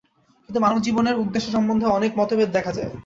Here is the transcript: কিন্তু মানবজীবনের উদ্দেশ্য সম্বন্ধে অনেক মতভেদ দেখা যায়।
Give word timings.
কিন্তু 0.49 0.59
মানবজীবনের 0.59 1.19
উদ্দেশ্য 1.23 1.47
সম্বন্ধে 1.51 1.85
অনেক 1.87 2.11
মতভেদ 2.17 2.49
দেখা 2.51 2.71
যায়। 2.71 2.91